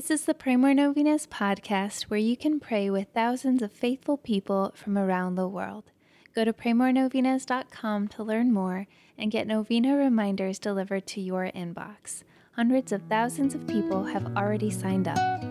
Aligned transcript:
This 0.00 0.10
is 0.10 0.24
the 0.24 0.32
Pray 0.32 0.56
More 0.56 0.72
Novenas 0.72 1.26
podcast 1.26 2.04
where 2.04 2.18
you 2.18 2.34
can 2.34 2.58
pray 2.58 2.88
with 2.88 3.08
thousands 3.12 3.60
of 3.60 3.70
faithful 3.70 4.16
people 4.16 4.72
from 4.74 4.96
around 4.96 5.34
the 5.34 5.46
world. 5.46 5.92
Go 6.34 6.42
to 6.42 6.54
praymorenovenas.com 6.54 8.08
to 8.08 8.22
learn 8.22 8.50
more 8.50 8.86
and 9.18 9.30
get 9.30 9.46
novena 9.46 9.94
reminders 9.94 10.58
delivered 10.58 11.06
to 11.08 11.20
your 11.20 11.50
inbox. 11.54 12.22
Hundreds 12.52 12.92
of 12.92 13.02
thousands 13.10 13.54
of 13.54 13.66
people 13.66 14.04
have 14.04 14.34
already 14.38 14.70
signed 14.70 15.06
up. 15.06 15.44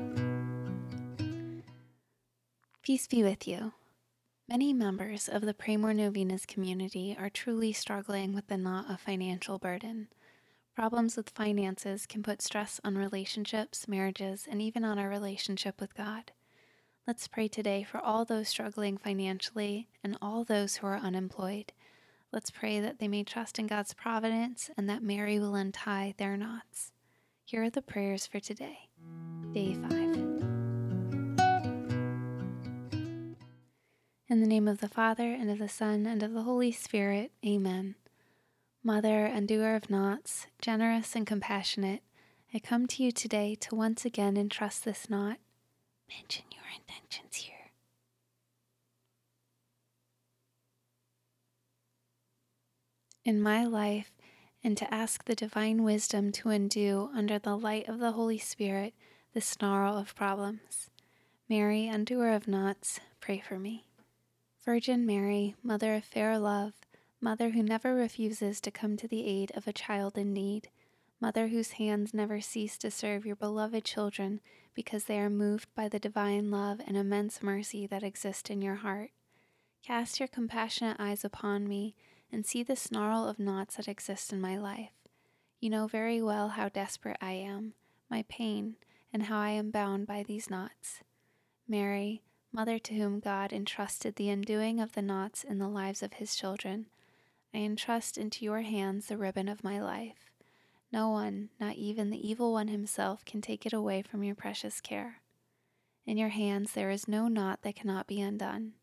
Peace 2.82 3.06
be 3.06 3.22
with 3.22 3.48
you. 3.48 3.74
Many 4.48 4.74
members 4.74 5.30
of 5.30 5.44
the 5.44 5.54
Pray 5.54 5.78
More 5.78 5.94
Novenas 5.94 6.48
community 6.48 7.16
are 7.20 7.30
truly 7.30 7.72
struggling 7.72 8.34
with 8.34 8.48
the 8.48 8.58
knot 8.58 8.90
of 8.90 9.00
financial 9.00 9.60
burden. 9.60 10.08
Problems 10.80 11.18
with 11.18 11.32
finances 11.32 12.06
can 12.06 12.24
put 12.24 12.42
stress 12.42 12.80
on 12.86 12.98
relationships, 12.98 13.86
marriages, 13.86 14.48
and 14.50 14.62
even 14.62 14.86
on 14.86 14.98
our 14.98 15.10
relationship 15.10 15.82
with 15.82 15.94
God. 15.94 16.32
Let's 17.06 17.28
pray 17.28 17.50
today 17.50 17.84
for 17.84 17.98
all 18.00 18.24
those 18.24 18.48
struggling 18.48 18.96
financially 18.96 19.90
and 20.06 20.18
all 20.22 20.46
those 20.46 20.78
who 20.78 20.88
are 20.88 20.96
unemployed. 20.96 21.74
Let's 22.32 22.50
pray 22.50 22.80
that 22.80 23.00
they 23.00 23.10
may 23.10 23.26
trust 23.26 23.60
in 23.60 23.68
God's 23.68 23.94
providence 23.94 24.70
and 24.78 24.90
that 24.90 25.04
Mary 25.04 25.38
will 25.38 25.54
untie 25.54 26.16
their 26.18 26.38
knots. 26.38 26.94
Here 27.44 27.64
are 27.64 27.70
the 27.70 27.82
prayers 27.82 28.26
for 28.26 28.40
today, 28.40 28.88
day 29.52 29.74
5. 29.74 29.92
In 34.30 34.40
the 34.40 34.48
name 34.48 34.70
of 34.70 34.78
the 34.78 34.88
Father, 34.88 35.34
and 35.34 35.52
of 35.52 35.60
the 35.60 35.68
Son, 35.68 36.06
and 36.06 36.24
of 36.24 36.32
the 36.32 36.44
Holy 36.44 36.72
Spirit, 36.72 37.34
amen. 37.46 37.96
Mother 38.84 39.26
undoer 39.26 39.76
of 39.76 39.90
knots, 39.90 40.48
generous 40.62 41.14
and 41.14 41.28
compassionate, 41.28 42.02
I 42.54 42.60
come 42.60 42.88
to 42.88 43.04
you 43.04 43.12
today 43.12 43.56
to 43.56 43.76
once 43.76 44.06
again 44.06 44.38
entrust 44.38 44.86
this 44.86 45.10
knot. 45.10 45.38
Mention 46.08 46.46
your 46.52 46.64
intentions 46.74 47.36
here. 47.36 47.72
In 53.26 53.42
my 53.42 53.66
life, 53.66 54.12
and 54.64 54.78
to 54.78 54.92
ask 54.94 55.26
the 55.26 55.36
divine 55.36 55.84
wisdom 55.84 56.32
to 56.32 56.50
undo 56.50 57.10
under 57.14 57.38
the 57.38 57.58
light 57.58 57.88
of 57.90 58.00
the 58.00 58.14
Holy 58.14 58.38
Spirit 58.38 58.94
the 59.34 59.42
snarl 59.42 59.98
of 59.98 60.16
problems. 60.16 60.90
Mary, 61.50 61.88
undoer 61.88 62.30
of 62.30 62.48
knots, 62.48 63.02
pray 63.20 63.40
for 63.40 63.60
me. 63.60 63.86
Virgin 64.64 65.06
Mary, 65.06 65.56
Mother 65.62 65.96
of 65.96 66.06
fair 66.06 66.40
love, 66.40 66.74
Mother 67.22 67.50
who 67.50 67.62
never 67.62 67.94
refuses 67.96 68.62
to 68.62 68.72
come 68.72 68.96
to 68.98 69.08
the 69.08 69.26
aid 69.26 69.52
of 69.54 69.68
a 69.68 69.74
child 69.74 70.18
in 70.18 70.32
need, 70.32 70.70
Mother 71.20 71.50
whose 71.50 71.74
hands 71.74 72.14
never 72.14 72.40
cease 72.40 72.78
to 72.78 72.90
serve 72.90 73.26
your 73.26 73.36
beloved 73.36 73.84
children 73.84 74.40
because 74.74 75.04
they 75.04 75.20
are 75.20 75.30
moved 75.30 75.68
by 75.76 75.90
the 75.90 76.00
divine 76.00 76.50
love 76.50 76.80
and 76.88 76.96
immense 76.96 77.44
mercy 77.44 77.86
that 77.88 78.04
exist 78.04 78.50
in 78.50 78.62
your 78.62 78.76
heart. 78.76 79.12
Cast 79.84 80.20
your 80.20 80.28
compassionate 80.28 80.96
eyes 80.98 81.26
upon 81.26 81.68
me 81.68 81.94
and 82.32 82.46
see 82.46 82.64
the 82.64 82.78
snarl 82.78 83.28
of 83.28 83.38
knots 83.38 83.76
that 83.76 83.90
exist 83.90 84.32
in 84.32 84.40
my 84.40 84.58
life. 84.58 84.92
You 85.60 85.70
know 85.70 85.88
very 85.88 86.22
well 86.22 86.50
how 86.50 86.70
desperate 86.70 87.18
I 87.22 87.32
am, 87.32 87.74
my 88.10 88.24
pain, 88.30 88.78
and 89.12 89.24
how 89.24 89.40
I 89.40 89.50
am 89.50 89.72
bound 89.72 90.08
by 90.08 90.24
these 90.24 90.50
knots. 90.50 91.02
Mary, 91.68 92.22
Mother 92.54 92.80
to 92.80 92.96
whom 92.96 93.20
God 93.20 93.52
entrusted 93.52 94.16
the 94.16 94.30
undoing 94.30 94.80
of 94.80 94.94
the 94.94 95.02
knots 95.02 95.44
in 95.44 95.60
the 95.60 95.68
lives 95.68 96.02
of 96.02 96.14
his 96.14 96.36
children, 96.36 96.88
I 97.54 97.60
entrust 97.60 98.18
into 98.18 98.46
your 98.46 98.62
hands 98.62 99.08
the 99.08 99.18
ribbon 99.18 99.50
of 99.50 99.64
my 99.64 99.82
life. 99.82 100.32
No 100.92 101.10
one, 101.10 101.50
not 101.60 101.76
even 101.76 102.10
the 102.10 102.28
evil 102.28 102.54
one 102.54 102.68
himself, 102.68 103.26
can 103.26 103.42
take 103.42 103.66
it 103.66 103.74
away 103.74 104.02
from 104.02 104.24
your 104.24 104.36
precious 104.36 104.82
care. 104.82 105.22
In 106.06 106.18
your 106.18 106.30
hands 106.30 106.72
there 106.74 106.90
is 106.90 107.08
no 107.08 107.28
knot 107.28 107.62
that 107.62 107.76
cannot 107.76 108.08
be 108.08 108.22
undone. 108.22 108.74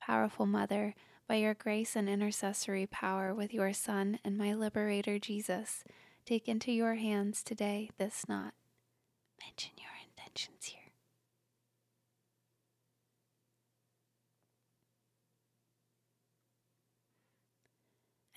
Powerful 0.00 0.46
Mother, 0.46 0.94
by 1.28 1.36
your 1.36 1.54
grace 1.54 1.94
and 1.94 2.08
intercessory 2.08 2.86
power 2.86 3.34
with 3.34 3.54
your 3.54 3.72
Son 3.72 4.18
and 4.24 4.36
my 4.36 4.52
Liberator 4.52 5.18
Jesus, 5.18 5.84
take 6.26 6.48
into 6.48 6.72
your 6.72 6.96
hands 6.96 7.42
today 7.42 7.90
this 7.98 8.28
knot. 8.28 8.54
Mention 9.40 9.72
your 9.78 9.92
intentions 10.06 10.64
here. 10.64 10.79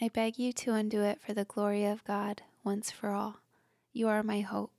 I 0.04 0.10
beg 0.10 0.38
you 0.38 0.52
to 0.52 0.74
undo 0.74 1.02
it 1.02 1.22
for 1.22 1.34
the 1.34 1.46
glory 1.46 1.86
of 1.86 2.04
God 2.04 2.42
once 2.62 2.92
for 2.92 3.12
all. 3.12 3.38
You 3.94 4.10
are 4.10 4.22
my 4.22 4.42
hope. 4.42 4.74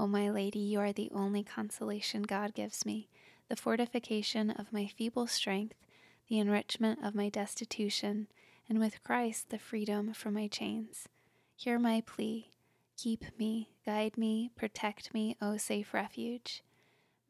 O 0.00 0.08
my 0.08 0.30
Lady, 0.30 0.58
you 0.58 0.80
are 0.80 0.92
the 0.92 1.12
only 1.14 1.44
consolation 1.44 2.22
God 2.22 2.54
gives 2.54 2.84
me, 2.84 3.08
the 3.48 3.54
fortification 3.54 4.50
of 4.50 4.72
my 4.72 4.88
feeble 4.88 5.28
strength, 5.28 5.76
the 6.28 6.40
enrichment 6.40 6.98
of 7.04 7.14
my 7.14 7.28
destitution, 7.28 8.26
and 8.68 8.80
with 8.80 9.04
Christ 9.04 9.50
the 9.50 9.60
freedom 9.60 10.12
from 10.12 10.34
my 10.34 10.48
chains. 10.48 11.06
Hear 11.54 11.78
my 11.78 12.02
plea. 12.04 12.50
Keep 12.96 13.38
me, 13.38 13.70
guide 13.86 14.18
me, 14.18 14.50
protect 14.56 15.14
me, 15.14 15.36
O 15.40 15.56
safe 15.56 15.94
refuge. 15.94 16.64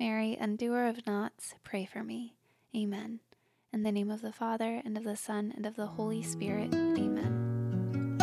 Mary, 0.01 0.35
undoer 0.41 0.87
of 0.89 1.07
knots, 1.07 1.57
pray 1.63 1.85
for 1.85 2.03
me. 2.03 2.37
Amen. 2.75 3.21
In 3.73 3.83
the 3.83 3.93
name 3.93 4.11
of 4.11 4.23
the 4.23 4.33
Father, 4.33 4.81
and 4.85 4.97
of 4.97 5.05
the 5.05 5.17
Son, 5.17 5.53
and 5.55 5.67
of 5.67 5.77
the 5.77 5.87
Holy 5.87 6.23
Spirit. 6.23 6.75
Amen. 6.75 8.19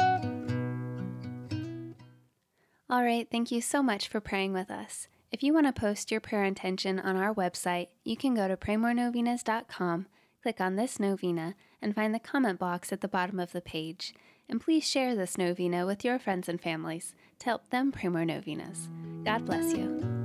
All 2.89 3.03
right, 3.03 3.27
thank 3.29 3.51
you 3.51 3.61
so 3.61 3.83
much 3.83 4.07
for 4.07 4.19
praying 4.19 4.53
with 4.53 4.71
us. 4.71 5.07
If 5.31 5.43
you 5.43 5.53
want 5.53 5.65
to 5.67 5.73
post 5.73 6.11
your 6.11 6.21
prayer 6.21 6.43
intention 6.43 6.99
on 6.99 7.17
our 7.17 7.33
website, 7.33 7.87
you 8.03 8.15
can 8.15 8.33
go 8.33 8.47
to 8.47 8.55
praymorenovenas.com, 8.55 10.07
click 10.41 10.61
on 10.61 10.75
this 10.75 10.99
novena, 10.99 11.55
and 11.81 11.93
find 11.93 12.13
the 12.13 12.19
comment 12.19 12.57
box 12.57 12.91
at 12.91 13.01
the 13.01 13.07
bottom 13.07 13.39
of 13.39 13.51
the 13.51 13.61
page. 13.61 14.13
And 14.47 14.61
please 14.61 14.87
share 14.87 15.15
this 15.15 15.37
novena 15.37 15.85
with 15.85 16.05
your 16.05 16.19
friends 16.19 16.47
and 16.47 16.61
families 16.61 17.13
to 17.39 17.45
help 17.45 17.69
them 17.69 17.91
pray 17.91 18.09
more 18.09 18.25
novenas. 18.25 18.89
God 19.23 19.45
bless 19.45 19.73
you. 19.73 20.24